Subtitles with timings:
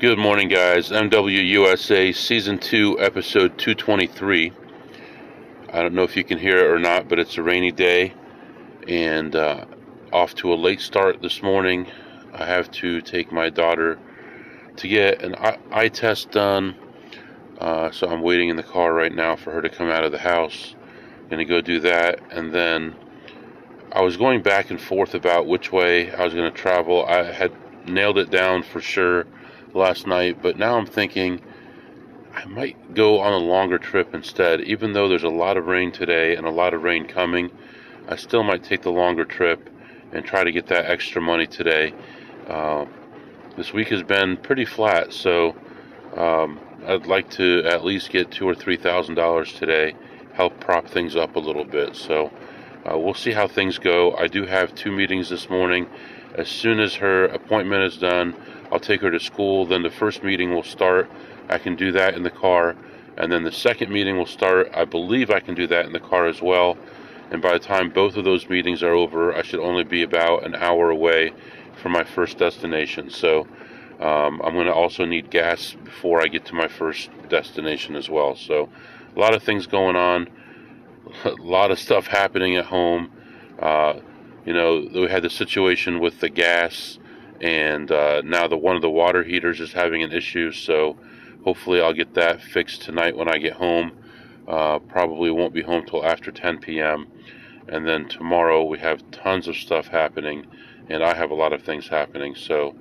[0.00, 0.90] Good morning, guys.
[0.90, 4.52] MWUSA Season 2, Episode 223.
[5.72, 8.12] I don't know if you can hear it or not, but it's a rainy day
[8.88, 9.66] and uh,
[10.12, 11.86] off to a late start this morning.
[12.32, 13.96] I have to take my daughter
[14.78, 15.36] to get an
[15.70, 16.74] eye, test done.
[17.60, 20.10] Uh, so I'm waiting in the car right now for her to come out of
[20.10, 20.74] the house.
[21.22, 22.96] I'm Gonna go do that, and then
[23.92, 27.06] I was going back and forth about which way I was gonna travel.
[27.06, 27.52] I had
[27.88, 29.24] nailed it down for sure
[29.74, 31.40] last night, but now I'm thinking
[32.34, 34.60] I might go on a longer trip instead.
[34.62, 37.50] Even though there's a lot of rain today and a lot of rain coming,
[38.08, 39.70] I still might take the longer trip
[40.12, 41.94] and try to get that extra money today.
[42.48, 42.86] Uh,
[43.56, 45.56] this week has been pretty flat, so
[46.16, 49.94] um, I'd like to at least get two or three thousand dollars today,
[50.32, 51.96] help prop things up a little bit.
[51.96, 52.32] So
[52.84, 54.14] uh, we'll see how things go.
[54.16, 55.86] I do have two meetings this morning.
[56.34, 58.34] As soon as her appointment is done,
[58.72, 59.66] I'll take her to school.
[59.66, 61.10] Then the first meeting will start.
[61.48, 62.74] I can do that in the car.
[63.16, 64.70] And then the second meeting will start.
[64.74, 66.76] I believe I can do that in the car as well.
[67.30, 70.44] And by the time both of those meetings are over, I should only be about
[70.44, 71.32] an hour away
[71.80, 73.10] from my first destination.
[73.10, 73.46] So
[74.00, 78.10] um, I'm going to also need gas before I get to my first destination as
[78.10, 78.34] well.
[78.34, 78.68] So
[79.14, 80.28] a lot of things going on,
[81.24, 83.12] a lot of stuff happening at home.
[83.60, 84.00] Uh,
[84.44, 86.98] you know, we had the situation with the gas,
[87.40, 90.52] and uh, now the one of the water heaters is having an issue.
[90.52, 90.96] So
[91.44, 93.92] hopefully, I'll get that fixed tonight when I get home.
[94.46, 97.06] Uh, probably won't be home till after 10 p.m.
[97.68, 100.46] And then tomorrow we have tons of stuff happening,
[100.88, 102.34] and I have a lot of things happening.
[102.34, 102.74] So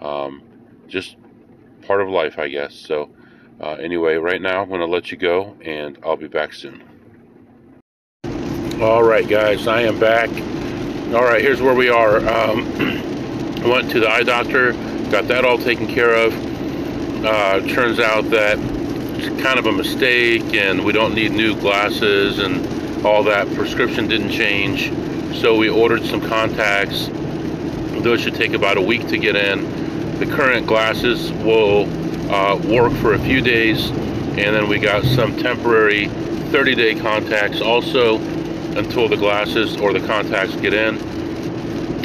[0.00, 0.42] um,
[0.88, 1.16] just
[1.82, 2.74] part of life, I guess.
[2.74, 3.10] So
[3.60, 6.82] uh, anyway, right now I'm going to let you go, and I'll be back soon.
[8.80, 10.30] All right, guys, I am back.
[11.12, 12.18] All right, here's where we are.
[12.18, 12.72] Um,
[13.68, 14.74] went to the eye doctor,
[15.10, 16.32] got that all taken care of.
[17.24, 18.56] Uh, turns out that
[19.18, 23.52] it's kind of a mistake, and we don't need new glasses and all that.
[23.56, 24.92] Prescription didn't change,
[25.40, 27.08] so we ordered some contacts.
[28.04, 30.18] Those should take about a week to get in.
[30.20, 31.88] The current glasses will
[32.32, 37.60] uh, work for a few days, and then we got some temporary 30 day contacts
[37.60, 38.18] also
[38.76, 40.98] until the glasses or the contacts get in.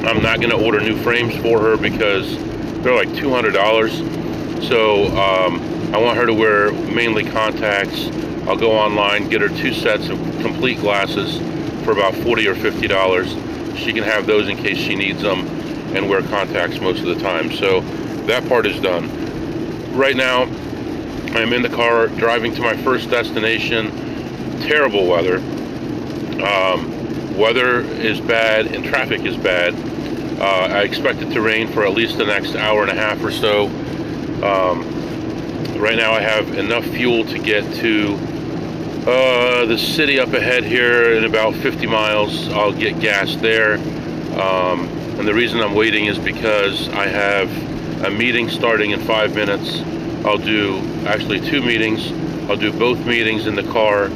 [0.05, 2.37] I'm not going to order new frames for her because
[2.83, 4.67] they're like $200.
[4.67, 8.07] So um, I want her to wear mainly contacts.
[8.47, 11.37] I'll go online, get her two sets of complete glasses
[11.83, 13.77] for about 40 or $50.
[13.77, 15.47] She can have those in case she needs them
[15.95, 17.51] and wear contacts most of the time.
[17.51, 17.81] So
[18.27, 19.09] that part is done.
[19.95, 20.43] Right now,
[21.33, 23.91] I'm in the car driving to my first destination.
[24.61, 25.39] Terrible weather.
[26.41, 29.73] Um, weather is bad and traffic is bad.
[30.39, 33.23] Uh, I expect it to rain for at least the next hour and a half
[33.23, 33.67] or so.
[34.43, 34.83] Um,
[35.79, 38.15] right now, I have enough fuel to get to
[39.07, 42.49] uh, the city up ahead here in about 50 miles.
[42.49, 43.75] I'll get gas there.
[44.37, 47.49] Um, and the reason I'm waiting is because I have
[48.03, 49.79] a meeting starting in five minutes.
[50.25, 52.11] I'll do actually two meetings.
[52.49, 54.09] I'll do both meetings in the car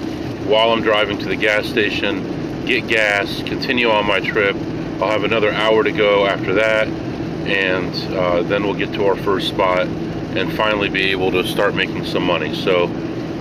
[0.50, 4.56] while I'm driving to the gas station, get gas, continue on my trip.
[5.00, 9.16] I'll have another hour to go after that, and uh, then we'll get to our
[9.16, 12.56] first spot and finally be able to start making some money.
[12.56, 12.88] So,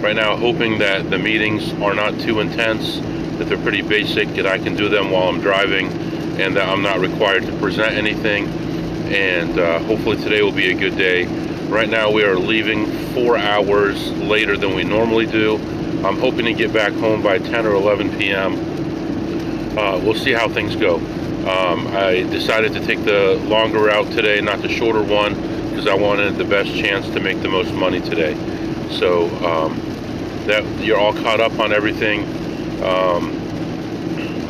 [0.01, 2.99] right now, hoping that the meetings are not too intense,
[3.39, 5.87] that they're pretty basic, that I can do them while I'm driving,
[6.39, 8.49] and that I'm not required to present anything.
[9.11, 11.25] And uh, hopefully, today will be a good day.
[11.69, 15.59] Right now, we are leaving four hours later than we normally do.
[16.05, 18.55] I'm hoping to get back home by 10 or 11 p.m.
[19.77, 20.97] Uh, we'll see how things go.
[20.97, 25.35] Um, I decided to take the longer route today, not the shorter one,
[25.69, 28.35] because I wanted the best chance to make the most money today.
[28.91, 29.79] So um,
[30.47, 32.23] that you're all caught up on everything.
[32.83, 33.33] Um,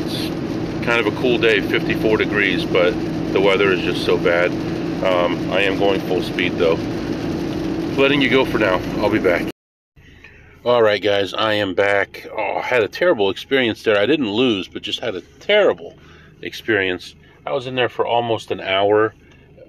[0.06, 2.92] it's kind of a cool day, 54 degrees, but
[3.32, 4.50] the weather is just so bad.
[5.03, 6.75] Um, I am going full speed though.
[7.96, 8.81] Letting you go for now.
[9.00, 9.49] I'll be back.
[10.69, 12.26] All right, guys, I am back.
[12.31, 13.97] Oh, I had a terrible experience there.
[13.97, 15.97] I didn't lose, but just had a terrible
[16.43, 17.15] experience.
[17.47, 19.15] I was in there for almost an hour.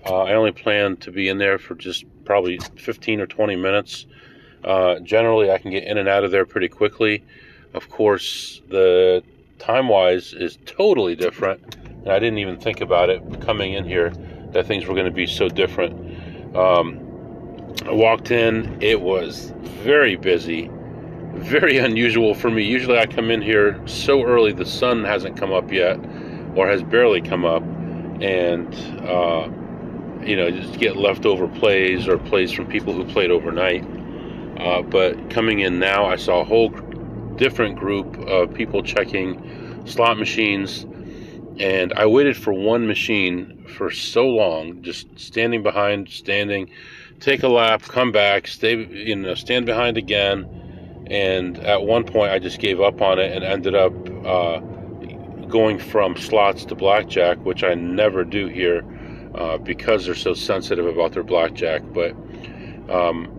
[0.06, 4.08] Uh, I only planned to be in there for just probably 15 or 20 minutes.
[4.66, 7.24] Uh, generally, I can get in and out of there pretty quickly.
[7.74, 9.24] Of course, the
[9.58, 11.78] time wise is totally different.
[11.86, 14.10] And I didn't even think about it coming in here
[14.52, 16.58] that things were going to be so different.
[16.58, 17.00] Um,
[17.86, 20.70] I walked in, it was very busy,
[21.34, 22.64] very unusual for me.
[22.64, 26.00] Usually, I come in here so early the sun hasn't come up yet
[26.56, 27.64] or has barely come up,
[28.22, 28.74] and
[29.06, 29.48] uh,
[30.26, 33.86] you know, just get leftover plays or plays from people who played overnight.
[34.60, 36.70] Uh, but coming in now, I saw a whole
[37.38, 40.86] different group of people checking slot machines,
[41.60, 46.70] and I waited for one machine for so long, just standing behind, standing,
[47.20, 50.69] take a lap, come back, stay, you know, stand behind again,
[51.10, 53.94] and at one point I just gave up on it and ended up
[54.26, 54.60] uh,
[55.48, 58.84] going from slots to blackjack, which I never do here
[59.36, 61.82] uh, because they're so sensitive about their blackjack.
[61.94, 62.12] But
[62.90, 63.36] um,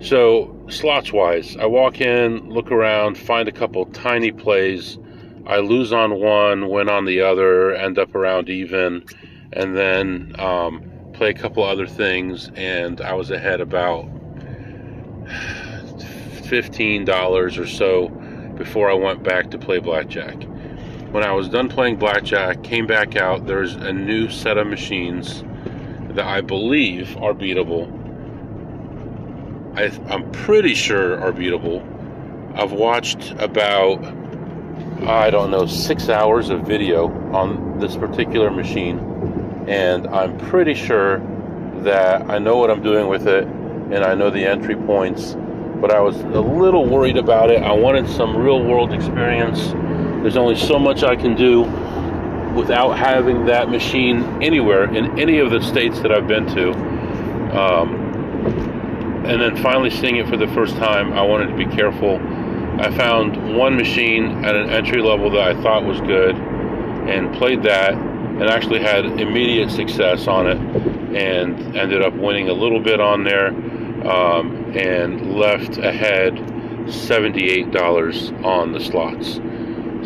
[0.00, 4.98] so slots wise, I walk in, look around, find a couple tiny plays.
[5.46, 9.04] I lose on one, win on the other, end up around even,
[9.52, 14.08] and then um, play a couple other things, and I was ahead about
[16.48, 18.08] fifteen dollars or so
[18.56, 20.42] before I went back to play blackjack.
[21.12, 25.44] When I was done playing blackjack, came back out, there's a new set of machines
[26.10, 27.92] that I believe are beatable.
[29.76, 31.82] I, I'm pretty sure are beatable.
[32.58, 34.02] I've watched about,
[35.06, 38.98] I don't know, six hours of video on this particular machine,
[39.68, 41.18] and I'm pretty sure
[41.82, 45.36] that I know what I'm doing with it and I know the entry points.
[45.80, 47.62] But I was a little worried about it.
[47.62, 49.74] I wanted some real world experience
[50.26, 51.62] there's only so much I can do
[52.56, 56.72] without having that machine anywhere in any of the states that I've been to.
[57.56, 57.94] Um,
[59.24, 62.16] and then finally seeing it for the first time, I wanted to be careful.
[62.80, 67.62] I found one machine at an entry level that I thought was good and played
[67.62, 70.58] that and actually had immediate success on it
[71.16, 73.50] and ended up winning a little bit on there
[74.06, 76.34] um, and left ahead
[76.86, 79.40] $78 on the slots.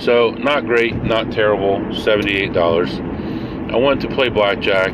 [0.03, 3.73] So, not great, not terrible, $78.
[3.73, 4.93] I went to play blackjack.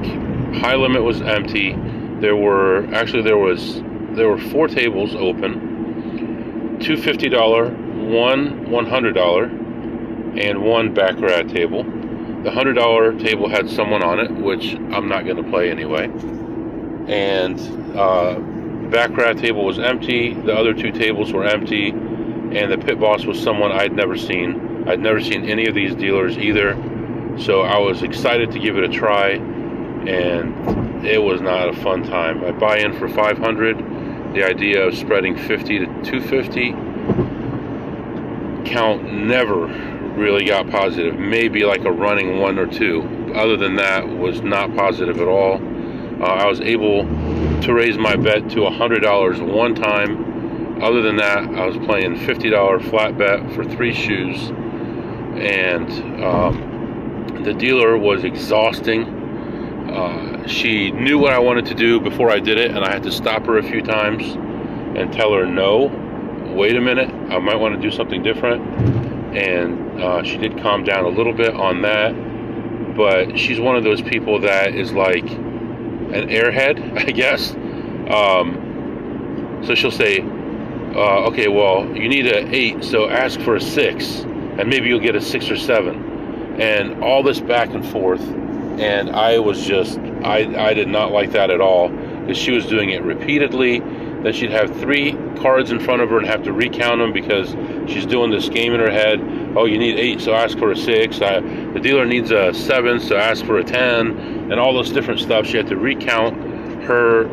[0.57, 1.77] High limit was empty.
[2.21, 3.81] There were actually there was
[4.17, 6.79] there were four tables open.
[6.81, 11.85] Two $50, one $100, and one baccarat table.
[11.85, 16.05] The $100 table had someone on it, which I'm not going to play anyway.
[17.09, 17.59] And
[17.97, 18.39] uh,
[18.87, 20.35] baccarat table was empty.
[20.35, 24.89] The other two tables were empty, and the pit boss was someone I'd never seen.
[24.89, 26.75] I'd never seen any of these dealers either,
[27.39, 32.03] so I was excited to give it a try, and it was not a fun
[32.05, 32.45] time.
[32.45, 34.35] I buy in for 500.
[34.35, 36.73] The idea of spreading 50 to 250
[38.67, 39.67] count never
[40.17, 41.19] really got positive.
[41.19, 43.03] Maybe like a running one or two.
[43.35, 45.55] Other than that, was not positive at all.
[46.21, 47.05] Uh, I was able
[47.63, 50.83] to raise my bet to $100 one time.
[50.83, 54.53] Other than that, I was playing $50 flat bet for three shoes
[55.39, 59.05] and um, the dealer was exhausting.
[59.91, 63.03] Uh, she knew what I wanted to do before I did it, and I had
[63.05, 64.25] to stop her a few times
[64.99, 65.87] and tell her, no,
[66.55, 68.63] wait a minute, I might want to do something different.
[69.37, 73.85] And uh, she did calm down a little bit on that, but she's one of
[73.85, 75.27] those people that is like
[76.13, 77.53] an airhead, I guess.
[78.11, 83.61] Um, so she'll say, uh, okay, well, you need an eight, so ask for a
[83.61, 84.25] six
[84.59, 88.23] and maybe you'll get a six or seven, and all this back and forth.
[88.23, 92.67] And I was just, I, I did not like that at all because she was
[92.67, 93.81] doing it repeatedly.
[93.81, 97.51] Then she'd have three cards in front of her and have to recount them because
[97.91, 99.21] she's doing this game in her head.
[99.57, 101.23] Oh, you need eight, so ask for a six.
[101.23, 104.19] I, the dealer needs a seven, so ask for a ten,
[104.51, 105.47] and all this different stuff.
[105.47, 106.37] She had to recount
[106.85, 107.27] her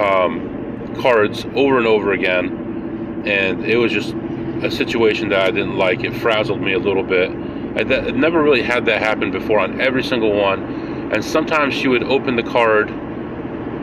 [0.00, 4.14] um, cards over and over again, and it was just
[4.62, 6.04] a situation that I didn't like.
[6.04, 7.30] It frazzled me a little bit.
[7.30, 11.10] I never really had that happen before on every single one.
[11.12, 12.88] And sometimes she would open the card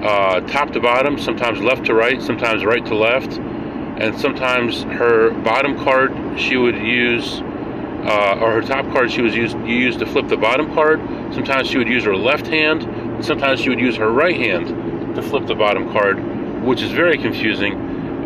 [0.02, 3.38] uh, top to bottom, sometimes left to right, sometimes right to left.
[3.38, 7.42] And sometimes her bottom card she would use,
[8.06, 11.00] uh, or her top card she was used you used to flip the bottom card.
[11.34, 15.16] Sometimes she would use her left hand, and sometimes she would use her right hand
[15.16, 16.18] to flip the bottom card,
[16.64, 17.74] which is very confusing.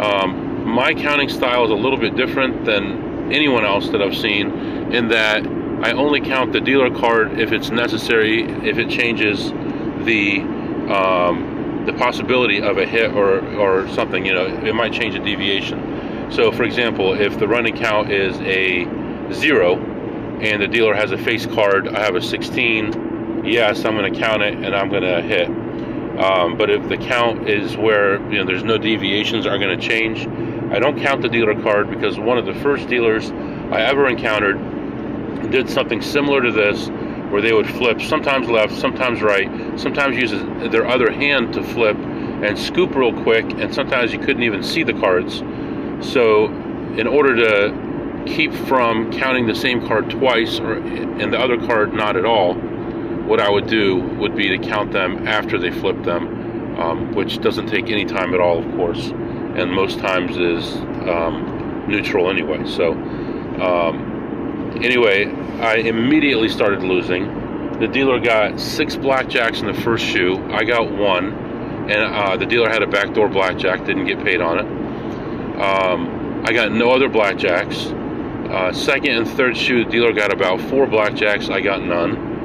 [0.01, 4.51] Um, my counting style is a little bit different than anyone else that I've seen
[4.93, 5.45] in that
[5.83, 9.51] I only count the dealer card if it's necessary, if it changes
[10.05, 10.41] the
[10.89, 15.19] um, the possibility of a hit or, or something, you know, it might change a
[15.19, 16.31] deviation.
[16.31, 18.85] So, for example, if the running count is a
[19.33, 19.77] zero
[20.41, 24.19] and the dealer has a face card, I have a 16, yes, I'm going to
[24.19, 25.49] count it and I'm going to hit.
[26.19, 29.87] Um, but if the count is where you know there's no deviations are going to
[29.87, 30.25] change,
[30.73, 35.51] I don't count the dealer card because one of the first dealers I ever encountered
[35.51, 36.87] did something similar to this,
[37.29, 40.31] where they would flip sometimes left, sometimes right, sometimes use
[40.71, 44.83] their other hand to flip and scoop real quick, and sometimes you couldn't even see
[44.83, 45.39] the cards.
[46.01, 46.45] So,
[46.97, 47.84] in order to
[48.25, 52.55] keep from counting the same card twice or and the other card not at all,
[53.25, 57.39] what I would do would be to count them after they flip them, um, which
[57.39, 60.75] doesn't take any time at all, of course, and most times is
[61.07, 62.65] um, neutral anyway.
[62.67, 65.25] So, um, anyway,
[65.61, 67.79] I immediately started losing.
[67.79, 70.37] The dealer got six blackjacks in the first shoe.
[70.51, 71.33] I got one,
[71.89, 75.61] and uh, the dealer had a backdoor blackjack, didn't get paid on it.
[75.61, 78.04] Um, I got no other blackjacks.
[78.49, 81.49] Uh, second and third shoe, the dealer got about four blackjacks.
[81.49, 82.35] I got none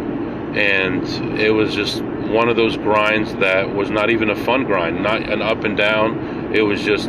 [0.55, 1.05] and
[1.39, 5.23] it was just one of those grinds that was not even a fun grind, not
[5.23, 6.53] an up and down.
[6.55, 7.09] It was just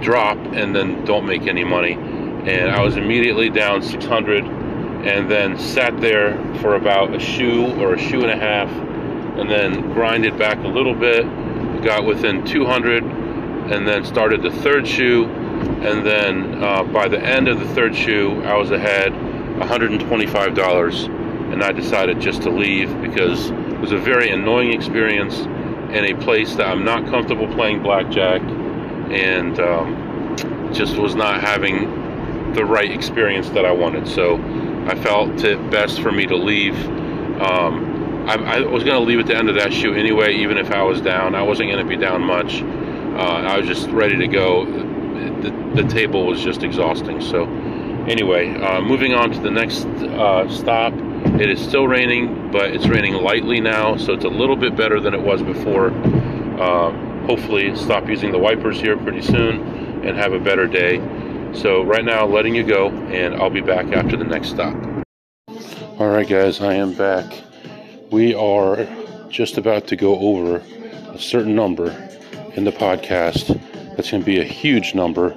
[0.00, 1.94] drop and then don't make any money.
[1.94, 7.94] And I was immediately down 600 and then sat there for about a shoe or
[7.94, 11.24] a shoe and a half and then grinded back a little bit,
[11.82, 15.24] got within 200 and then started the third shoe.
[15.80, 21.62] And then uh, by the end of the third shoe, I was ahead $125 and
[21.62, 26.54] I decided just to leave because it was a very annoying experience in a place
[26.56, 33.48] that I'm not comfortable playing blackjack and um, just was not having the right experience
[33.50, 34.06] that I wanted.
[34.06, 34.36] So
[34.86, 36.76] I felt it best for me to leave.
[37.40, 40.58] Um, I, I, was going to leave at the end of that shoe anyway, even
[40.58, 41.34] if I was down.
[41.34, 42.62] I wasn't going to be down much.
[42.62, 44.66] Uh, I was just ready to go.
[45.42, 47.20] The, the, table was just exhausting.
[47.20, 47.44] So,
[48.06, 50.92] anyway, uh, moving on to the next uh, stop
[51.24, 55.00] it is still raining, but it's raining lightly now, so it's a little bit better
[55.00, 55.90] than it was before.
[56.60, 56.90] Uh,
[57.26, 60.98] hopefully, stop using the wipers here pretty soon and have a better day.
[61.54, 64.74] So, right now, letting you go, and I'll be back after the next stop.
[65.98, 67.42] All right, guys, I am back.
[68.10, 68.86] We are
[69.28, 70.62] just about to go over
[71.12, 71.90] a certain number
[72.54, 73.60] in the podcast.
[73.98, 75.34] That's going to be a huge number.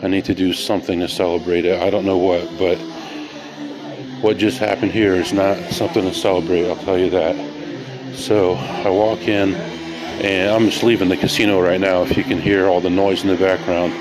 [0.00, 1.82] I need to do something to celebrate it.
[1.82, 2.76] I don't know what, but
[4.22, 7.34] what just happened here is not something to celebrate, I'll tell you that.
[8.14, 12.40] So I walk in, and I'm just leaving the casino right now if you can
[12.40, 13.92] hear all the noise in the background.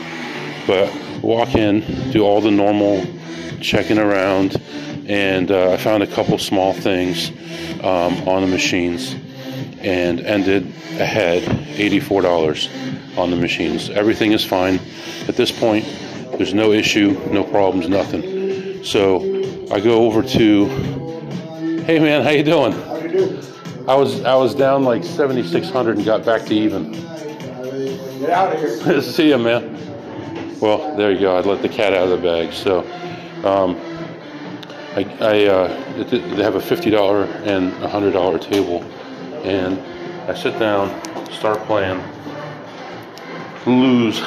[0.68, 0.94] But
[1.24, 3.04] walk in, do all the normal
[3.60, 4.62] checking around,
[5.08, 7.32] and uh, I found a couple small things
[7.82, 9.16] um, on the machines
[9.80, 10.66] and ended
[11.00, 13.90] ahead $84 on the machines.
[13.90, 14.80] Everything is fine
[15.28, 15.86] at this point.
[16.38, 18.84] There's no issue, no problems, nothing.
[18.84, 19.20] So
[19.72, 20.66] I go over to,
[21.86, 22.72] hey man, how you doing?
[22.72, 23.44] How you doing?
[23.88, 26.92] I was I was down like 7,600 and got back to even.
[28.20, 29.02] Get out of here.
[29.02, 29.74] See ya, man.
[30.60, 31.36] Well, there you go.
[31.36, 32.54] I let the cat out of the bag.
[32.54, 32.80] So,
[33.46, 33.76] um,
[34.96, 38.84] I, I uh, they have a $50 and a $100 table,
[39.46, 39.80] and
[40.30, 40.90] I sit down,
[41.32, 42.02] start playing,
[43.68, 44.20] lose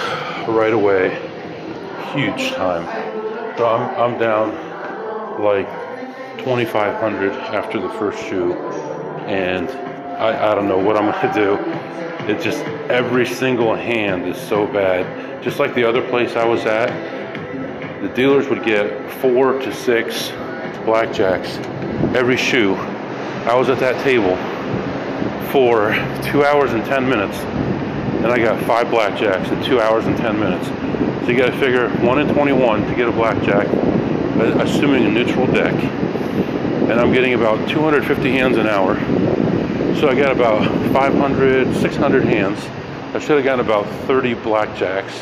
[0.47, 1.11] right away,
[2.13, 2.87] huge time.
[3.59, 5.69] So I'm I'm down like
[6.39, 8.55] 2500 after the first shoe
[9.27, 9.69] and
[10.19, 12.33] I, I don't know what I'm gonna do.
[12.33, 15.43] It just every single hand is so bad.
[15.43, 16.91] Just like the other place I was at
[18.03, 20.29] the dealers would get four to six
[20.87, 21.59] blackjacks
[22.15, 22.77] every shoe.
[22.77, 24.37] I was at that table
[25.51, 25.93] for
[26.31, 30.39] two hours and 10 minutes and I got five blackjacks in two hours and 10
[30.39, 33.67] minutes so you got to figure 1 in 21 to get a blackjack
[34.41, 35.75] assuming a neutral deck.
[35.75, 38.97] And I'm getting about 250 hands an hour.
[39.97, 42.59] So I got about 500, 600 hands.
[43.15, 45.13] I should have gotten about 30 blackjacks.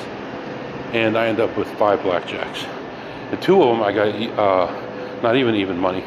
[0.93, 2.65] And I end up with five blackjacks.
[3.31, 4.09] And two of them I got
[4.39, 6.03] uh, not even even money.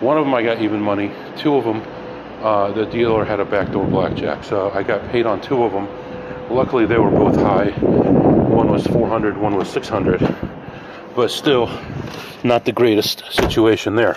[0.00, 1.12] One of them I got even money.
[1.36, 1.80] Two of them,
[2.42, 4.44] uh, the dealer had a backdoor blackjack.
[4.44, 5.88] So I got paid on two of them.
[6.50, 7.70] Luckily, they were both high.
[7.70, 10.48] One was 400, one was 600
[11.18, 11.68] but still
[12.44, 14.16] not the greatest situation there.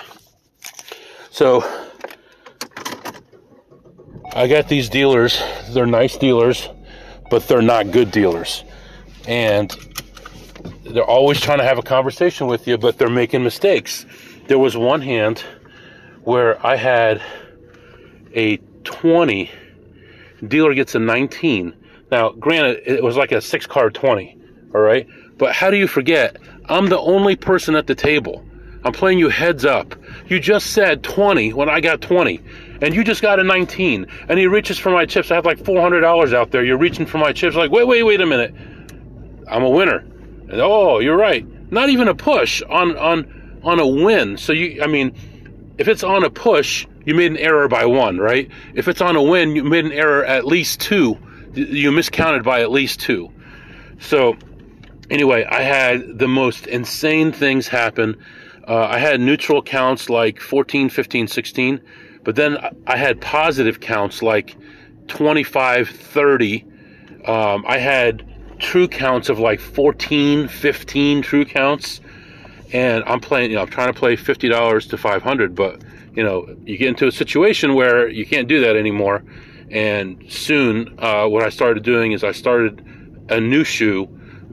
[1.31, 1.63] So
[4.35, 6.69] I got these dealers, they're nice dealers,
[7.31, 8.63] but they're not good dealers.
[9.27, 9.75] And
[10.83, 14.05] they're always trying to have a conversation with you, but they're making mistakes.
[14.45, 15.39] There was one hand
[16.23, 17.19] where I had
[18.35, 19.51] a 20,
[20.47, 21.73] dealer gets a 19.
[22.11, 24.37] Now, granted, it was like a six card 20,
[24.75, 25.07] all right?
[25.37, 26.37] But how do you forget?
[26.65, 28.45] I'm the only person at the table.
[28.83, 29.95] I'm playing you heads up.
[30.27, 32.41] You just said 20 when I got 20.
[32.81, 34.07] And you just got a 19.
[34.27, 35.29] And he reaches for my chips.
[35.29, 36.63] I have like $400 out there.
[36.63, 37.55] You're reaching for my chips.
[37.55, 38.55] Like, wait, wait, wait a minute.
[39.47, 39.99] I'm a winner.
[40.49, 41.45] And, oh, you're right.
[41.71, 44.37] Not even a push on, on, on a win.
[44.37, 45.15] So you, I mean,
[45.77, 48.49] if it's on a push, you made an error by one, right?
[48.73, 51.17] If it's on a win, you made an error at least two.
[51.53, 53.31] You miscounted by at least two.
[53.99, 54.35] So,
[55.09, 58.17] anyway, I had the most insane things happen.
[58.67, 61.81] Uh, I had neutral counts like 14, 15, 16,
[62.23, 64.55] but then I had positive counts like
[65.07, 66.65] 25, 30.
[67.25, 68.25] Um, I had
[68.59, 71.99] true counts of like 14, 15 true counts.
[72.71, 75.81] And I'm playing, you know, I'm trying to play $50 to 500, but,
[76.15, 79.23] you know, you get into a situation where you can't do that anymore.
[79.69, 82.85] And soon, uh, what I started doing is I started
[83.29, 84.07] a new shoe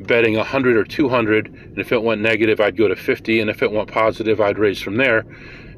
[0.07, 3.63] betting 100 or 200 and if it went negative i'd go to 50 and if
[3.63, 5.25] it went positive i'd raise from there.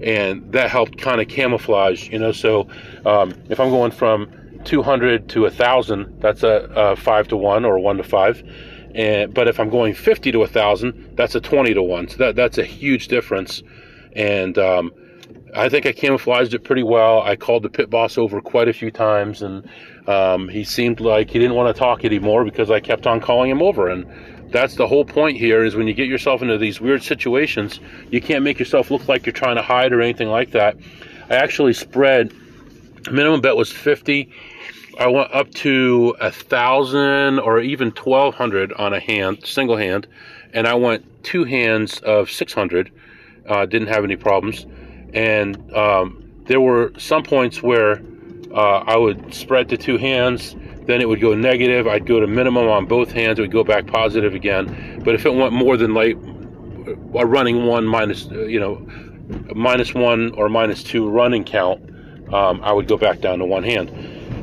[0.02, 2.68] And that helped kind of camouflage you know so
[3.06, 4.30] um, if i'm going from
[4.64, 8.42] 200 to 1000 that's a, a 5 to 1 or 1 to 5
[8.94, 12.36] and but if i'm going 50 to 1000 that's a 20 to 1 so that,
[12.36, 13.62] that's a huge difference.
[14.14, 14.92] And um,
[15.54, 17.22] I think I camouflaged it pretty well.
[17.22, 19.68] I called the pit boss over quite a few times, and
[20.06, 23.50] um, he seemed like he didn't want to talk anymore because I kept on calling
[23.50, 23.88] him over.
[23.88, 24.06] And
[24.50, 27.80] that's the whole point here: is when you get yourself into these weird situations,
[28.10, 30.76] you can't make yourself look like you're trying to hide or anything like that.
[31.28, 32.32] I actually spread
[33.10, 34.32] minimum bet was fifty.
[34.98, 40.06] I went up to a thousand or even twelve hundred on a hand, single hand,
[40.52, 42.92] and I went two hands of six hundred.
[43.48, 44.66] Uh, didn't have any problems
[45.14, 48.02] and um, there were some points where
[48.52, 51.86] uh, I would spread the two hands, then it would go negative.
[51.86, 53.38] I'd go to minimum on both hands.
[53.38, 55.00] It would go back positive again.
[55.04, 56.16] But if it went more than like
[57.14, 58.84] a running one minus, you know,
[59.54, 61.80] minus one or minus two running count,
[62.32, 63.90] um, I would go back down to one hand.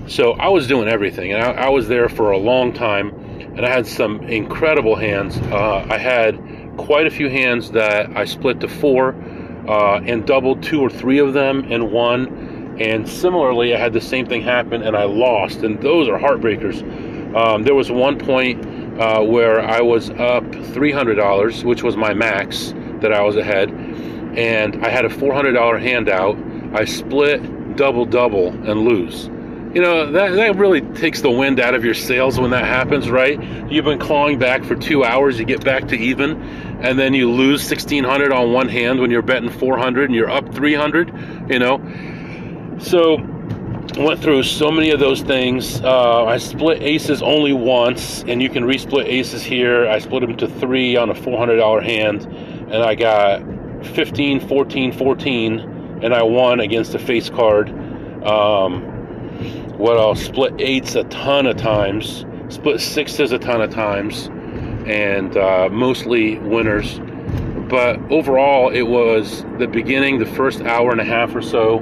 [0.10, 3.10] So I was doing everything, and I, I was there for a long time,
[3.58, 5.38] and I had some incredible hands.
[5.38, 6.40] Uh, I had
[6.78, 9.16] quite a few hands that I split to four
[9.68, 12.78] uh, and doubled two or three of them and won.
[12.80, 15.60] And similarly, I had the same thing happen and I lost.
[15.60, 16.84] And those are heartbreakers.
[17.36, 18.66] Um, there was one point
[19.00, 23.70] uh, where I was up $300, which was my max that I was ahead.
[23.72, 26.38] And I had a $400 handout.
[26.74, 29.30] I split double double and lose.
[29.74, 33.10] You know, that, that really takes the wind out of your sails when that happens,
[33.10, 33.40] right?
[33.70, 37.32] You've been clawing back for two hours, you get back to even, and then you
[37.32, 41.82] lose 1600 on one hand when you're betting 400 and you're up 300, you know?
[42.80, 43.18] So,
[43.98, 45.82] went through so many of those things.
[45.82, 49.88] Uh, I split aces only once, and you can resplit aces here.
[49.88, 53.42] I split them to three on a $400 hand, and I got
[53.86, 55.60] 15, 14, 14,
[56.04, 57.70] and I won against a face card.
[58.24, 58.84] Um,
[59.78, 60.24] what else?
[60.24, 64.30] Split eights a ton of times, split sixes a ton of times,
[64.88, 67.00] and uh, mostly winners.
[67.70, 71.78] But overall, it was the beginning, the first hour and a half or so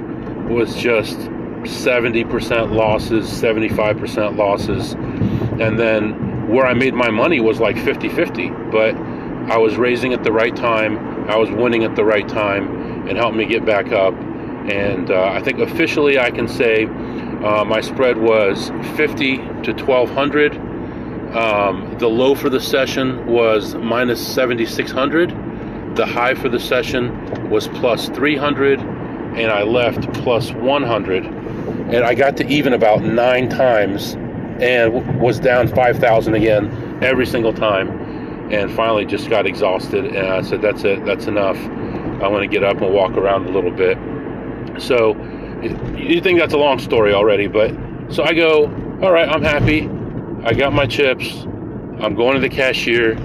[0.48, 4.92] was just 70% losses, 75% losses.
[5.60, 8.50] And then where I made my money was like 50 50.
[8.70, 13.08] But I was raising at the right time, I was winning at the right time,
[13.08, 14.14] and helped me get back up.
[14.14, 20.54] And uh, I think officially I can say uh, my spread was 50 to 1200.
[21.36, 25.94] Um, the low for the session was minus 7600.
[25.94, 31.26] The high for the session was plus 300, and I left plus 100.
[31.26, 34.14] And I got to even about nine times
[34.60, 37.90] and was down 5,000 again every single time.
[38.50, 40.06] And finally just got exhausted.
[40.06, 41.58] And I said, That's it, that's enough.
[42.22, 43.98] I want to get up and walk around a little bit.
[44.80, 45.14] So,
[45.96, 47.74] you think that's a long story already, but
[48.08, 48.66] so I go,
[49.02, 49.90] all right, I'm happy.
[50.46, 51.28] I got my chips.
[52.00, 53.16] I'm going to the cashier.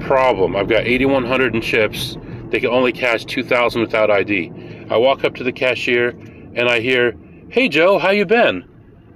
[0.00, 2.16] Problem, I've got 8,100 in chips.
[2.48, 4.50] They can only cash 2,000 without ID.
[4.88, 6.08] I walk up to the cashier
[6.54, 7.14] and I hear,
[7.50, 8.64] "Hey Joe, how you been?"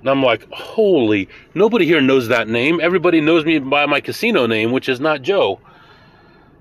[0.01, 1.27] And I'm like, "Holy!
[1.55, 2.81] Nobody here knows that name.
[2.83, 5.59] Everybody knows me by my casino name, which is not Joe."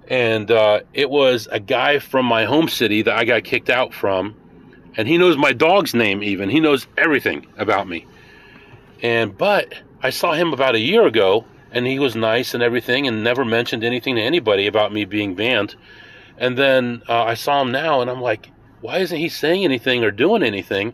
[0.08, 3.94] And uh, it was a guy from my home city that I got kicked out
[3.94, 4.36] from
[4.96, 6.50] and he knows my dog's name even.
[6.50, 8.06] He knows everything about me.
[9.02, 13.08] And but I saw him about a year ago and he was nice and everything
[13.08, 15.76] and never mentioned anything to anybody about me being banned.
[16.38, 20.04] And then uh, I saw him now and I'm like, why isn't he saying anything
[20.04, 20.94] or doing anything?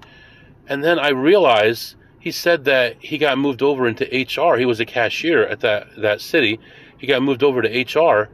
[0.67, 4.57] And then I realized he said that he got moved over into HR.
[4.57, 6.59] He was a cashier at that that city.
[6.99, 8.29] He got moved over to HR.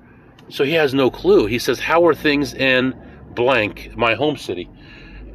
[0.49, 1.45] So he has no clue.
[1.45, 2.93] He says, "How are things in
[3.33, 4.69] blank, my home city?"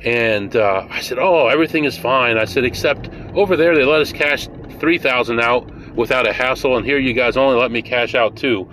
[0.05, 4.00] And uh, I said, "Oh, everything is fine." I said, "Except over there, they let
[4.00, 4.48] us cash
[4.80, 8.36] three thousand out without a hassle, and here you guys only let me cash out
[8.36, 8.68] two.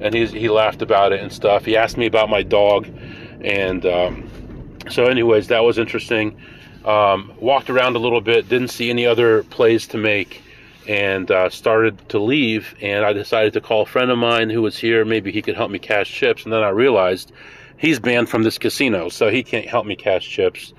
[0.00, 1.64] And he he laughed about it and stuff.
[1.64, 2.88] He asked me about my dog,
[3.42, 4.30] and um,
[4.90, 6.36] So, anyways, that was interesting.
[6.84, 10.42] Um, walked around a little bit, didn't see any other plays to make,
[10.86, 12.74] and uh, started to leave.
[12.80, 15.04] And I decided to call a friend of mine who was here.
[15.04, 16.44] Maybe he could help me cash chips.
[16.44, 17.32] And then I realized
[17.76, 20.72] he's banned from this casino, so he can't help me cash chips.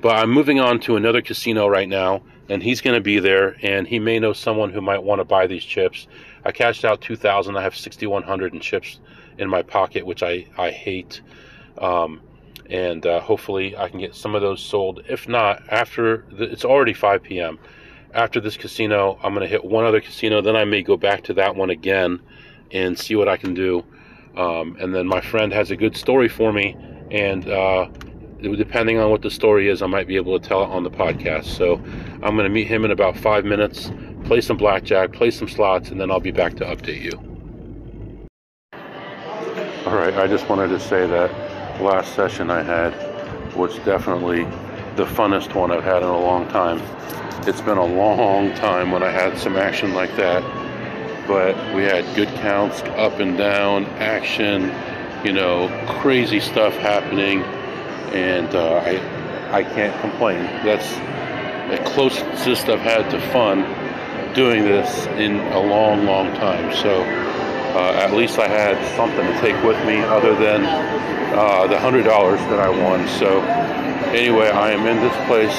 [0.00, 3.56] But I'm moving on to another casino right now, and he's going to be there,
[3.62, 6.06] and he may know someone who might want to buy these chips.
[6.44, 7.56] I cashed out 2,000.
[7.56, 9.00] I have 6,100 in chips
[9.36, 11.20] in my pocket, which I I hate.
[11.78, 12.20] Um,
[12.70, 15.02] and uh, hopefully I can get some of those sold.
[15.08, 17.58] If not, after the, it's already 5 p.m.
[18.14, 20.40] After this casino, I'm going to hit one other casino.
[20.40, 22.20] Then I may go back to that one again
[22.70, 23.84] and see what I can do.
[24.36, 26.76] Um, and then my friend has a good story for me,
[27.10, 27.88] and uh,
[28.40, 30.90] depending on what the story is, I might be able to tell it on the
[30.90, 31.44] podcast.
[31.44, 31.74] So
[32.22, 33.90] I'm going to meet him in about five minutes,
[34.24, 37.12] play some blackjack, play some slots, and then I'll be back to update you.
[39.86, 41.30] All right, I just wanted to say that
[41.80, 42.94] last session I had
[43.56, 44.44] was definitely
[44.96, 46.80] the funnest one I've had in a long time.
[47.48, 50.42] It's been a long time when I had some action like that,
[51.26, 54.72] but we had good counts, up and down, action,
[55.24, 55.68] you know,
[56.00, 57.42] crazy stuff happening,
[58.14, 60.42] and uh, I, I can't complain.
[60.64, 60.88] That's
[61.70, 63.62] the closest I've had to fun
[64.34, 66.74] doing this in a long, long time.
[66.76, 71.78] So uh, at least I had something to take with me other than uh, the
[71.78, 73.06] hundred dollars that I won.
[73.18, 73.40] So
[74.12, 75.56] anyway, I am in this place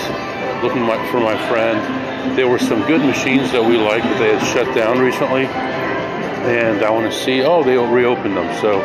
[0.64, 2.38] looking for my friend.
[2.38, 6.84] There were some good machines that we liked that they had shut down recently, and
[6.84, 7.44] I want to see.
[7.44, 8.62] Oh, they reopened them.
[8.62, 8.82] So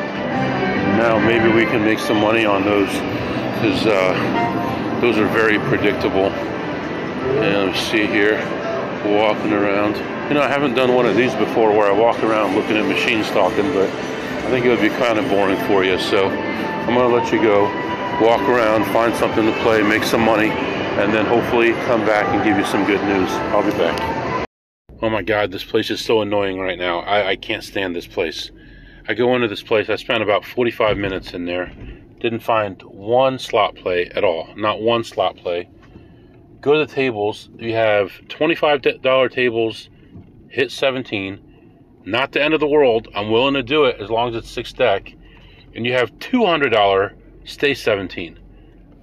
[0.97, 6.27] now maybe we can make some money on those because uh, those are very predictable.
[6.27, 8.37] And let's see here,
[9.05, 9.97] walking around.
[10.29, 12.87] You know, I haven't done one of these before where I walk around looking at
[12.87, 15.99] machines talking, but I think it would be kind of boring for you.
[15.99, 17.65] So I'm going to let you go,
[18.23, 22.45] walk around, find something to play, make some money, and then hopefully come back and
[22.45, 23.31] give you some good news.
[23.53, 24.47] I'll be back.
[25.03, 27.01] Oh my God, this place is so annoying right now.
[27.01, 28.51] I, I can't stand this place.
[29.07, 31.73] I go into this place, I spent about 45 minutes in there,
[32.21, 35.69] didn't find one slot play at all, not one slot play.
[36.61, 39.91] Go to the tables, you have $25 tables
[40.55, 41.41] hit 17.
[42.07, 43.09] Not the end of the world.
[43.15, 45.13] I'm willing to do it as long as it's six deck.
[45.75, 47.15] And you have $200
[47.45, 48.39] stay 17.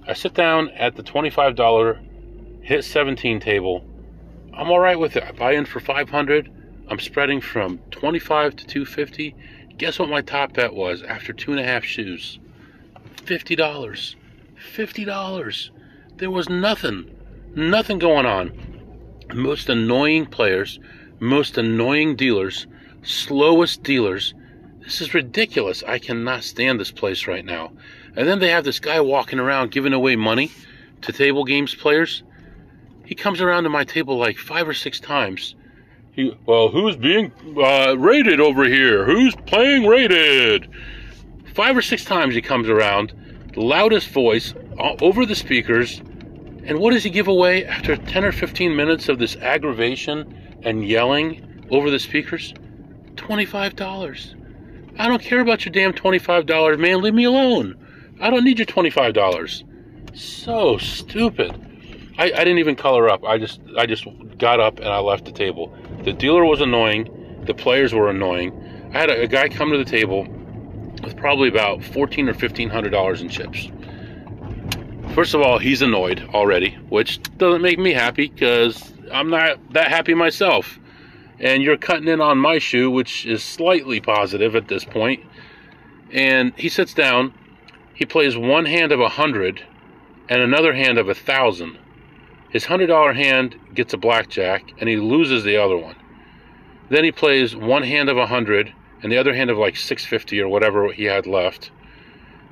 [0.08, 3.84] I sit down at the $25 hit 17 table.
[4.54, 5.24] I'm all right with it.
[5.24, 6.50] I buy in for 500.
[6.88, 9.34] I'm spreading from 25 to 250.
[9.78, 12.38] Guess what my top bet was after two and a half shoes?
[13.16, 14.14] $50.
[14.76, 15.70] $50.
[16.16, 17.10] There was nothing,
[17.54, 18.52] nothing going on.
[19.34, 20.78] Most annoying players
[21.22, 22.66] most annoying dealers,
[23.04, 24.34] slowest dealers.
[24.80, 25.84] This is ridiculous.
[25.84, 27.70] I cannot stand this place right now.
[28.16, 30.50] And then they have this guy walking around giving away money
[31.02, 32.24] to table games players.
[33.04, 35.54] He comes around to my table like five or six times.
[36.12, 39.06] He, well, who's being uh, rated over here?
[39.06, 40.68] Who's playing rated?
[41.54, 43.14] Five or six times he comes around,
[43.56, 46.00] loudest voice uh, over the speakers.
[46.64, 50.86] And what does he give away after 10 or 15 minutes of this aggravation and
[50.86, 52.52] yelling over the speakers?
[53.14, 54.98] $25.
[54.98, 57.00] I don't care about your damn $25, man.
[57.00, 57.74] Leave me alone.
[58.20, 59.64] I don't need your $25.
[60.14, 61.72] So stupid.
[62.18, 63.24] I, I didn't even color up.
[63.24, 64.06] I just I just
[64.38, 65.74] got up and I left the table.
[66.04, 67.44] The dealer was annoying.
[67.46, 68.52] The players were annoying.
[68.92, 70.26] I had a, a guy come to the table
[71.02, 73.68] with probably about fourteen or fifteen hundred dollars in chips.
[75.14, 79.88] First of all, he's annoyed already, which doesn't make me happy because I'm not that
[79.88, 80.78] happy myself.
[81.38, 85.24] And you're cutting in on my shoe, which is slightly positive at this point.
[86.12, 87.34] And he sits down,
[87.94, 89.64] he plays one hand of a hundred
[90.28, 91.78] and another hand of a thousand.
[92.52, 95.96] His hundred dollar hand gets a blackjack and he loses the other one.
[96.90, 100.40] Then he plays one hand of a hundred and the other hand of like 650
[100.40, 101.70] or whatever he had left.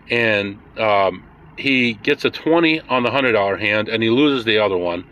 [0.09, 1.25] And um,
[1.57, 5.05] he gets a 20 on the hundred dollar hand and he loses the other one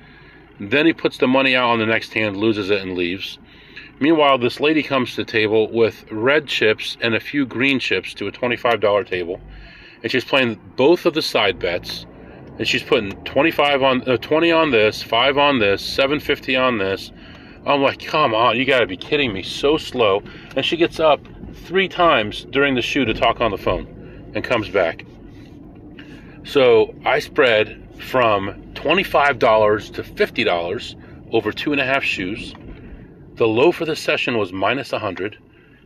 [0.60, 3.38] then he puts the money out on the next hand, loses it, and leaves.
[4.00, 8.14] Meanwhile, this lady comes to the table with red chips and a few green chips
[8.14, 9.40] to a $25 table.
[10.02, 12.06] And she's playing both of the side bets.
[12.58, 17.12] And she's putting 25 on, uh, 20 on this, 5 on this, 750 on this.
[17.64, 19.42] I'm like, come on, you gotta be kidding me.
[19.42, 20.22] So slow.
[20.56, 21.20] And she gets up
[21.52, 25.04] three times during the shoe to talk on the phone and comes back.
[26.44, 30.94] So I spread from $25 to $50
[31.32, 32.54] over two and a half shoes.
[33.34, 35.38] The low for the session was minus 100.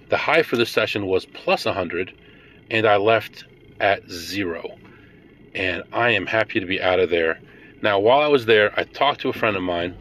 [0.09, 2.15] The high for the session was plus 100.
[2.71, 3.45] And I left
[3.81, 4.79] at zero.
[5.55, 7.41] And I am happy to be out of there.
[7.83, 9.97] Now, while I was there, I talked to a friend of mine,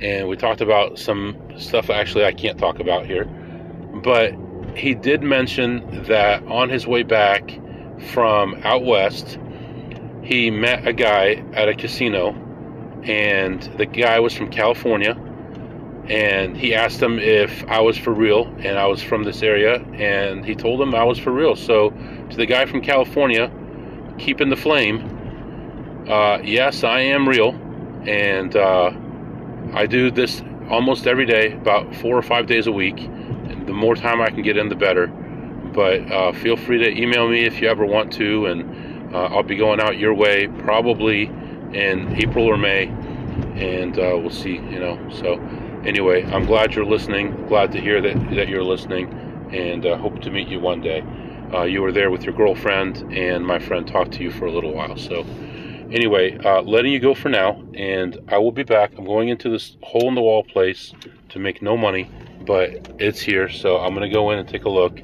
[0.00, 3.24] and we talked about some stuff actually I can't talk about here.
[3.24, 4.34] But
[4.76, 7.58] he did mention that on his way back
[8.12, 9.38] from out west,
[10.22, 12.32] he met a guy at a casino,
[13.02, 15.18] and the guy was from California.
[16.08, 19.76] And he asked him if I was for real and I was from this area,
[19.94, 21.54] and he told him I was for real.
[21.54, 21.90] So,
[22.30, 23.52] to the guy from California,
[24.22, 27.50] keeping the flame, uh, yes, I am real,
[28.06, 28.92] and uh,
[29.74, 32.98] I do this almost every day, about four or five days a week.
[32.98, 35.08] And the more time I can get in, the better.
[35.08, 39.42] But uh, feel free to email me if you ever want to, and uh, I'll
[39.42, 41.24] be going out your way probably
[41.72, 42.86] in April or May,
[43.56, 44.54] and uh, we'll see.
[44.54, 45.34] You know, so
[45.84, 47.46] anyway, I'm glad you're listening.
[47.46, 49.08] Glad to hear that that you're listening,
[49.52, 51.02] and uh, hope to meet you one day.
[51.52, 54.50] Uh, you were there with your girlfriend, and my friend talked to you for a
[54.50, 54.96] little while.
[54.96, 55.20] So
[55.90, 58.92] anyway, uh, letting you go for now, and I will be back.
[58.96, 60.94] I'm going into this hole in the wall place
[61.28, 62.10] to make no money,
[62.46, 64.98] but it's here, so I'm gonna go in and take a look,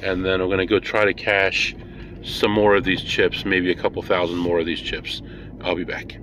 [0.00, 1.74] and then I'm gonna go try to cash
[2.22, 5.20] some more of these chips, maybe a couple thousand more of these chips.
[5.62, 6.16] I'll be back.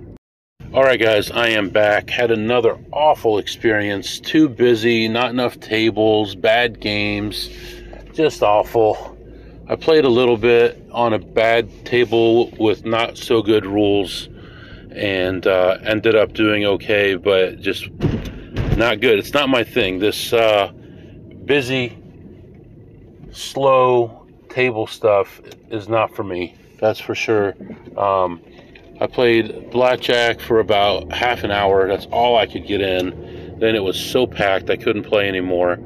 [0.72, 2.08] All right, guys, I am back.
[2.08, 4.20] Had another awful experience.
[4.20, 7.50] Too busy, not enough tables, bad games,
[8.14, 9.15] just awful.
[9.68, 14.28] I played a little bit on a bad table with not so good rules
[14.92, 17.90] and uh, ended up doing okay, but just
[18.76, 19.18] not good.
[19.18, 19.98] It's not my thing.
[19.98, 20.70] This uh,
[21.44, 21.98] busy,
[23.32, 26.54] slow table stuff is not for me.
[26.78, 27.56] That's for sure.
[27.98, 28.40] Um,
[29.00, 31.88] I played blackjack for about half an hour.
[31.88, 33.58] That's all I could get in.
[33.58, 35.80] Then it was so packed I couldn't play anymore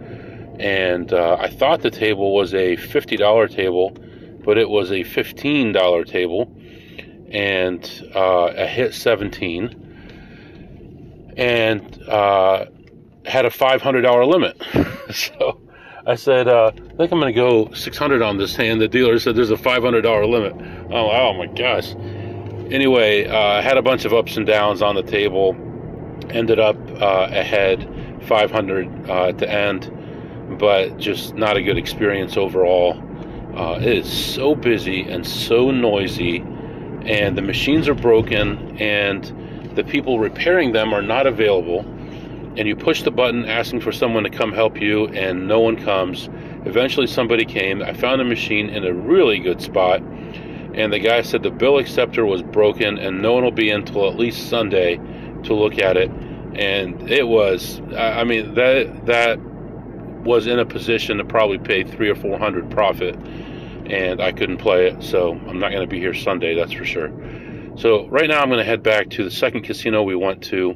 [0.61, 3.96] and uh, I thought the table was a $50 table,
[4.44, 6.55] but it was a $15 table,
[7.31, 12.66] and uh, I hit 17, and uh,
[13.25, 14.62] had a $500 limit.
[15.14, 15.62] so
[16.07, 18.83] I said, uh, I think I'm going to go 600 on this hand.
[18.83, 20.53] The dealer said there's a $500 limit.
[20.92, 21.94] Oh, oh my gosh.
[22.70, 25.57] Anyway, uh, I had a bunch of ups and downs on the table.
[26.29, 27.88] Ended up uh, ahead
[28.29, 29.96] 500 at the end
[30.59, 33.03] but just not a good experience overall.
[33.57, 36.39] Uh, it is so busy and so noisy,
[37.03, 39.25] and the machines are broken, and
[39.75, 41.81] the people repairing them are not available.
[42.57, 45.77] And you push the button asking for someone to come help you, and no one
[45.77, 46.29] comes.
[46.65, 47.83] Eventually, somebody came.
[47.83, 51.79] I found a machine in a really good spot, and the guy said the bill
[51.79, 54.97] acceptor was broken, and no one will be in until at least Sunday
[55.45, 56.11] to look at it.
[56.55, 59.39] And it was, I mean, that that
[60.24, 63.16] was in a position to probably pay three or four hundred profit,
[63.87, 66.85] and I couldn't play it, so I'm not going to be here Sunday, that's for
[66.85, 67.11] sure.
[67.76, 70.74] So right now I'm going to head back to the second casino we went to.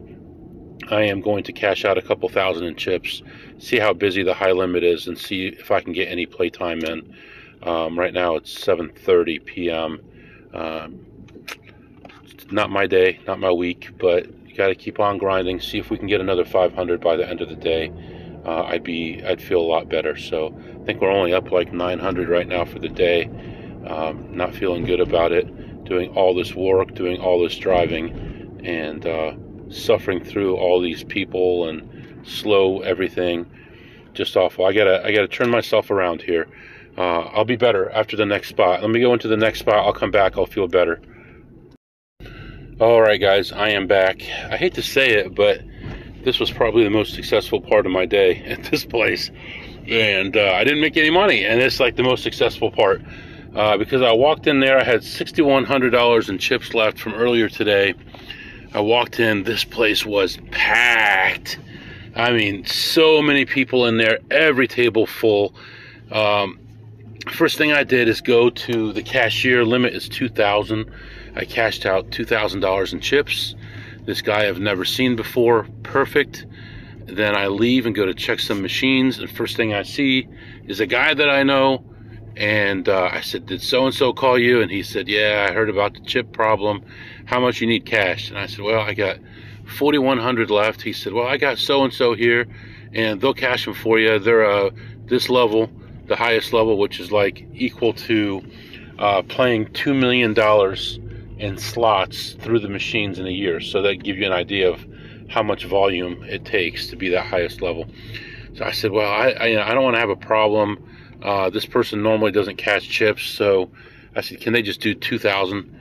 [0.90, 3.22] I am going to cash out a couple thousand in chips,
[3.58, 6.80] see how busy the high limit is, and see if I can get any playtime
[6.80, 7.14] in.
[7.62, 10.00] Um, right now it's 7:30 p.m.
[10.52, 11.06] Um,
[12.50, 15.60] not my day, not my week, but you got to keep on grinding.
[15.60, 17.90] See if we can get another 500 by the end of the day
[18.44, 20.16] uh, I'd be I'd feel a lot better.
[20.16, 23.24] So I think we're only up like 900 right now for the day.
[23.86, 25.84] Um, not feeling good about it.
[25.84, 29.34] Doing all this work, doing all this driving, and uh,
[29.68, 33.46] suffering through all these people and slow everything.
[34.12, 34.64] Just awful.
[34.64, 36.46] I gotta I gotta turn myself around here.
[36.96, 38.80] Uh, I'll be better after the next spot.
[38.80, 39.84] Let me go into the next spot.
[39.84, 40.38] I'll come back.
[40.38, 41.00] I'll feel better.
[42.80, 44.22] All right, guys, I am back.
[44.50, 45.60] I hate to say it, but
[46.24, 49.30] this was probably the most successful part of my day at this place.
[49.88, 53.02] And uh, I didn't make any money, and it's like the most successful part.
[53.54, 57.94] Uh, because I walked in there, I had $6,100 in chips left from earlier today.
[58.72, 61.58] I walked in, this place was packed.
[62.16, 65.54] I mean, so many people in there, every table full.
[66.10, 66.58] Um,
[67.30, 69.64] first thing I did is go to the cashier.
[69.64, 70.90] Limit is 2000
[71.36, 73.54] I cashed out $2,000 in chips.
[74.04, 76.46] This guy I've never seen before, perfect.
[77.06, 80.28] Then I leave and go to check some machines, and first thing I see
[80.66, 81.84] is a guy that I know.
[82.36, 84.60] And uh, I said, Did so and so call you?
[84.60, 86.84] And he said, Yeah, I heard about the chip problem.
[87.26, 88.28] How much you need cash?
[88.28, 89.18] And I said, Well, I got
[89.66, 90.82] 4100 left.
[90.82, 92.46] He said, Well, I got so and so here,
[92.92, 94.18] and they'll cash them for you.
[94.18, 94.70] They're uh,
[95.06, 95.70] this level,
[96.06, 98.42] the highest level, which is like equal to
[98.98, 100.34] uh, playing $2 million
[101.38, 103.60] in slots through the machines in a year.
[103.60, 104.84] So that give you an idea of
[105.28, 107.86] how much volume it takes to be that highest level.
[108.56, 110.86] So I said, well, I, I, you know, I don't want to have a problem.
[111.22, 113.70] Uh, this person normally doesn't catch chips, so
[114.14, 115.74] I said, can they just do 2,000?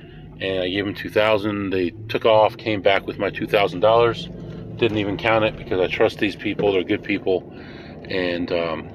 [0.44, 1.70] and I gave them two thousand.
[1.70, 4.28] They took off, came back with my two thousand dollars.
[4.76, 7.50] Didn't even count it because I trust these people; they're good people.
[8.10, 8.90] And um,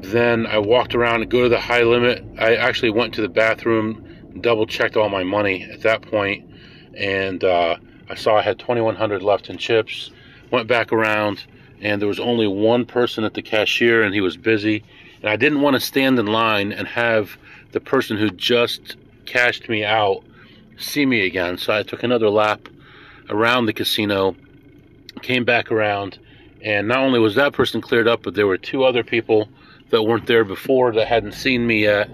[0.00, 2.24] then I walked around to go to the high limit.
[2.38, 6.48] I actually went to the bathroom, double checked all my money at that point,
[6.94, 7.76] and uh,
[8.08, 10.10] I saw I had 2100 left in chips.
[10.50, 11.44] Went back around,
[11.80, 14.84] and there was only one person at the cashier, and he was busy.
[15.22, 17.36] And I didn't want to stand in line and have
[17.72, 20.24] the person who just cashed me out
[20.82, 21.58] see me again.
[21.58, 22.68] So I took another lap
[23.28, 24.36] around the casino,
[25.22, 26.18] came back around,
[26.60, 29.48] and not only was that person cleared up, but there were two other people
[29.90, 32.10] that weren't there before that hadn't seen me yet.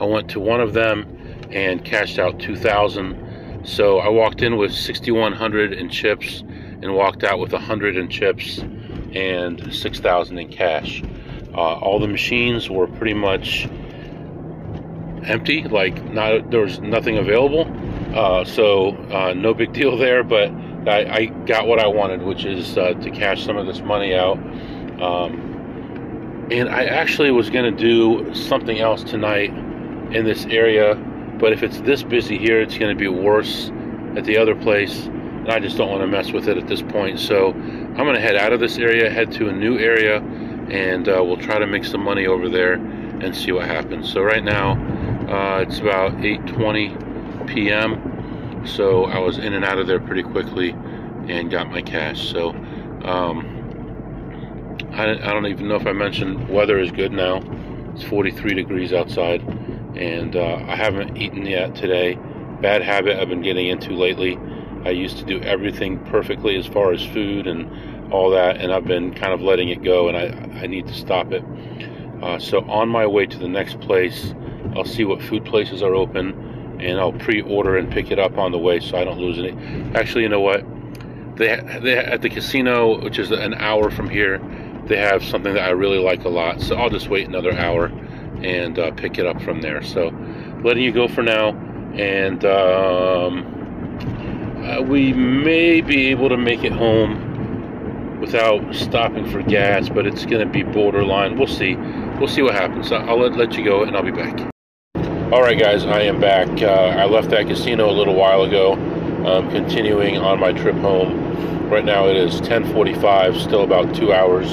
[0.00, 1.18] I went to one of them
[1.52, 7.38] and cashed out 2000 so I walked in with 6100 in chips and walked out
[7.38, 8.58] with 100 in chips
[9.14, 11.02] and 6000 in cash.
[11.54, 13.68] Uh, all the machines were pretty much
[15.24, 17.70] empty, like not there was nothing available.
[18.16, 20.50] Uh, so uh, no big deal there, but
[20.88, 24.14] I, I, got what I wanted, which is uh, to cash some of this money
[24.14, 24.38] out.
[25.00, 29.50] Um, and I actually was going to do something else tonight
[30.12, 30.96] in this area,
[31.42, 33.72] but if it's this busy here, it's going to be worse
[34.16, 35.06] at the other place.
[35.06, 37.18] And I just don't want to mess with it at this point.
[37.18, 40.18] So I'm going to head out of this area, head to a new area,
[40.70, 44.12] and uh, we'll try to make some money over there and see what happens.
[44.12, 44.74] So right now,
[45.28, 48.62] uh, it's about 8:20 p.m.
[48.64, 50.70] So I was in and out of there pretty quickly
[51.26, 52.30] and got my cash.
[52.30, 52.50] So
[53.04, 57.42] um, I, I, don't even know if I mentioned weather is good now.
[57.94, 59.42] It's 43 degrees outside,
[60.02, 62.18] and uh, I haven't eaten yet today.
[62.60, 64.38] Bad habit I've been getting into lately.
[64.84, 68.84] I used to do everything perfectly as far as food and all that, and I've
[68.84, 71.44] been kind of letting it go, and I, I need to stop it.
[72.20, 74.34] Uh, so on my way to the next place,
[74.74, 78.50] I'll see what food places are open, and I'll pre-order and pick it up on
[78.50, 79.52] the way so I don't lose any.
[79.94, 80.64] Actually, you know what?
[81.36, 84.40] They, they at the casino, which is an hour from here,
[84.86, 86.60] they have something that I really like a lot.
[86.60, 87.90] So I'll just wait another hour
[88.44, 89.82] and uh, pick it up from there.
[89.82, 90.08] So
[90.62, 91.50] letting you go for now,
[91.94, 93.62] and um,
[94.64, 100.24] uh, we may be able to make it home without stopping for gas, but it's
[100.24, 101.36] going to be borderline.
[101.36, 101.74] We'll see.
[102.18, 102.92] We'll see what happens.
[102.92, 104.52] I'll let, let you go, and I'll be back.
[105.32, 106.48] All right, guys, I am back.
[106.62, 108.74] Uh, I left that casino a little while ago.
[109.26, 111.68] Um, continuing on my trip home.
[111.70, 114.52] Right now it is 10:45, still about two hours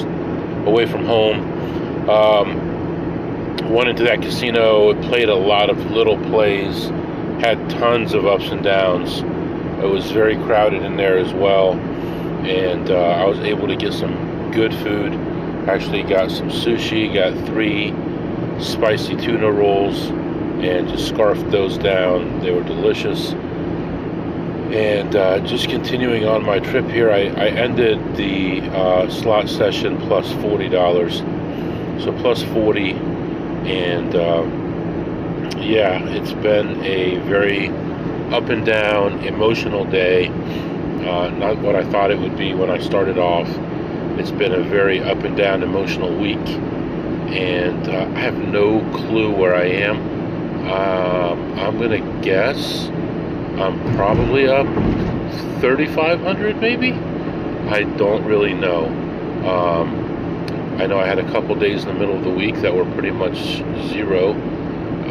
[0.66, 2.08] away from home.
[2.08, 2.69] Um,
[3.70, 6.88] went into that casino, played a lot of little plays,
[7.40, 9.20] had tons of ups and downs.
[9.82, 11.72] It was very crowded in there as well,
[12.44, 15.14] and uh, I was able to get some good food.
[15.68, 17.94] Actually, got some sushi, got three
[18.60, 22.40] spicy tuna rolls and just scarfed those down.
[22.40, 23.32] They were delicious.
[24.72, 29.98] And uh, just continuing on my trip here, I, I ended the uh, slot session
[30.02, 32.02] plus $40.
[32.02, 33.09] So plus 40
[33.66, 34.70] and um,
[35.60, 37.68] yeah, it's been a very
[38.34, 40.28] up and down, emotional day.
[40.28, 43.48] Uh, not what I thought it would be when I started off.
[44.18, 49.34] It's been a very up and down emotional week, and uh, I have no clue
[49.34, 50.20] where I am.
[50.70, 54.66] Um, I'm gonna guess I'm probably up
[55.60, 56.92] 3,500 maybe.
[56.92, 58.86] I don't really know.
[59.46, 59.99] Um,
[60.78, 62.84] I know I had a couple days in the middle of the week that were
[62.92, 63.36] pretty much
[63.88, 64.32] zero.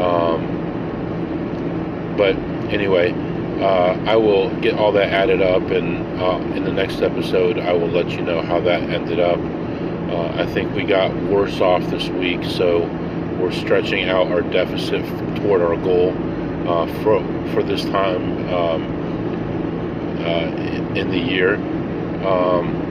[0.02, 0.58] Um,
[2.18, 2.36] but
[2.72, 3.12] anyway,
[3.62, 7.74] uh, I will get all that added up, and uh, in the next episode, I
[7.74, 9.40] will let you know how that ended up.
[10.10, 12.86] Uh, I think we got worse off this week, so
[13.40, 15.06] we're stretching out our deficit
[15.38, 16.16] toward our goal
[16.68, 17.22] uh, for
[17.54, 18.84] for this time um,
[20.26, 21.56] uh, in the year.
[22.26, 22.89] Um,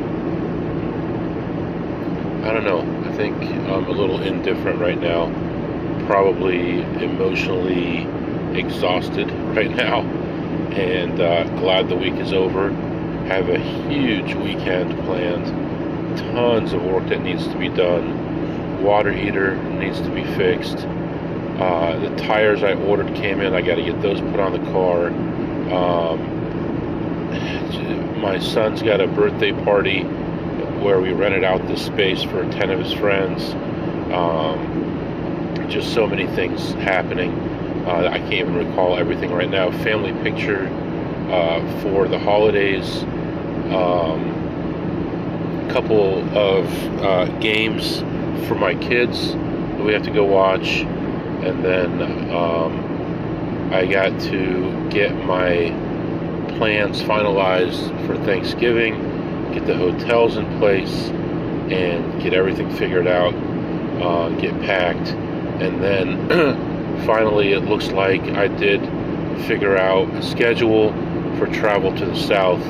[2.44, 2.80] I don't know.
[3.08, 5.26] I think I'm a little indifferent right now.
[6.06, 8.06] Probably emotionally
[8.58, 10.00] exhausted right now,
[10.72, 12.70] and uh, glad the week is over.
[13.28, 16.18] Have a huge weekend planned.
[16.18, 18.28] Tons of work that needs to be done
[18.80, 20.78] water heater needs to be fixed.
[20.78, 23.54] Uh, the tires I ordered came in.
[23.54, 25.08] I got to get those put on the car.
[25.72, 26.20] Um,
[28.20, 30.02] my son's got a birthday party
[30.82, 33.54] where we rented out this space for 10 of his friends.
[34.12, 37.32] Um, just so many things happening.
[37.86, 39.70] Uh, I can't even recall everything right now.
[39.70, 40.66] Family picture
[41.30, 43.02] uh, for the holidays.
[43.72, 44.36] Um,
[45.70, 46.66] couple of
[47.02, 47.98] uh, games
[48.48, 49.36] for my kids
[49.88, 52.02] we have to go watch, and then
[52.32, 55.70] um, I got to get my
[56.58, 58.94] plans finalized for Thanksgiving,
[59.52, 61.08] get the hotels in place,
[61.70, 63.34] and get everything figured out,
[64.02, 65.08] uh, get packed,
[65.60, 68.80] and then finally it looks like I did
[69.46, 70.92] figure out a schedule
[71.38, 72.62] for travel to the south.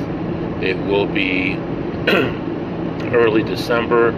[0.61, 1.53] It will be
[3.13, 4.11] early December.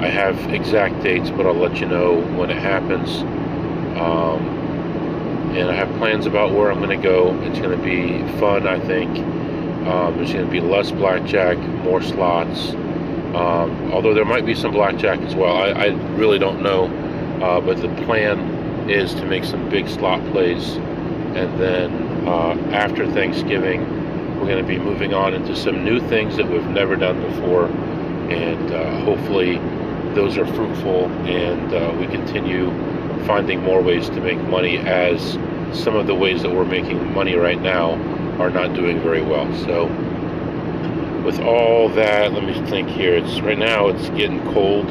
[0.00, 3.22] I have exact dates, but I'll let you know when it happens.
[3.98, 4.58] Um,
[5.56, 7.34] and I have plans about where I'm going to go.
[7.42, 9.18] It's going to be fun, I think.
[9.86, 12.70] Um, there's going to be less blackjack, more slots.
[13.34, 15.56] Um, although there might be some blackjack as well.
[15.56, 16.86] I, I really don't know.
[17.42, 20.76] Uh, but the plan is to make some big slot plays.
[20.76, 23.82] And then uh, after Thanksgiving,
[24.38, 27.66] we're going to be moving on into some new things that we've never done before.
[27.66, 29.58] And uh, hopefully,
[30.14, 32.70] those are fruitful and uh, we continue
[33.26, 35.34] finding more ways to make money as
[35.72, 37.92] some of the ways that we're making money right now
[38.38, 39.52] are not doing very well.
[39.64, 39.86] So
[41.24, 43.14] with all that, let me think here.
[43.14, 44.86] It's right now it's getting cold,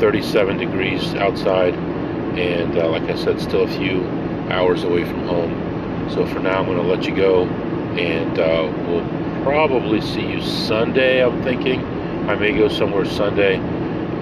[0.00, 4.04] 37 degrees outside, and uh, like I said, still a few
[4.50, 6.08] hours away from home.
[6.10, 9.06] So for now, I'm going to let you go, and uh, we'll
[9.42, 11.22] probably see you Sunday.
[11.24, 11.84] I'm thinking
[12.28, 13.58] I may go somewhere Sunday.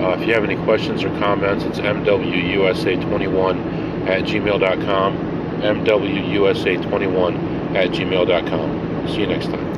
[0.00, 5.16] Uh, if you have any questions or comments, it's mwusa21 at gmail.com.
[5.60, 9.08] mwusa21 at gmail.com.
[9.08, 9.71] See you next time.